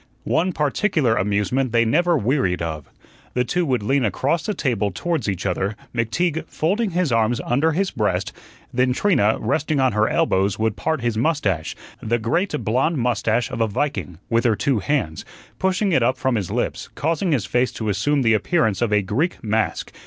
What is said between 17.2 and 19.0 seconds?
his face to assume the appearance of